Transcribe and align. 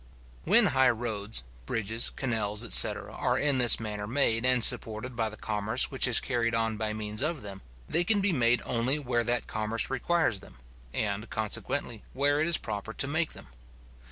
When 0.45 0.65
high 0.73 0.89
roads, 0.89 1.43
bridges, 1.67 2.09
canals, 2.15 2.65
etc. 2.65 3.13
are 3.13 3.37
in 3.37 3.59
this 3.59 3.79
manner 3.79 4.07
made 4.07 4.43
and 4.43 4.63
supported 4.63 5.15
by 5.15 5.29
the 5.29 5.37
commerce 5.37 5.91
which 5.91 6.07
is 6.07 6.19
carried 6.19 6.55
on 6.55 6.75
by 6.75 6.91
means 6.91 7.21
of 7.21 7.43
them, 7.43 7.61
they 7.87 8.03
can 8.03 8.19
be 8.19 8.33
made 8.33 8.63
only 8.65 8.97
where 8.97 9.23
that 9.23 9.45
commerce 9.45 9.91
requires 9.91 10.39
them, 10.39 10.57
and, 10.91 11.29
consequently, 11.29 12.01
where 12.13 12.41
it 12.41 12.47
is 12.47 12.57
proper 12.57 12.93
to 12.93 13.07
make 13.07 13.33
them. 13.33 13.49